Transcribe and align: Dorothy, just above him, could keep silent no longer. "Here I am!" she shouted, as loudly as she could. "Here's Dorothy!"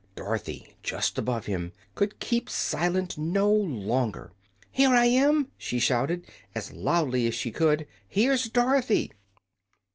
Dorothy, 0.15 0.75
just 0.81 1.19
above 1.19 1.45
him, 1.45 1.73
could 1.93 2.19
keep 2.19 2.49
silent 2.49 3.19
no 3.19 3.47
longer. 3.53 4.31
"Here 4.71 4.89
I 4.89 5.05
am!" 5.05 5.49
she 5.59 5.77
shouted, 5.77 6.25
as 6.55 6.73
loudly 6.73 7.27
as 7.27 7.35
she 7.35 7.51
could. 7.51 7.85
"Here's 8.07 8.49
Dorothy!" 8.49 9.11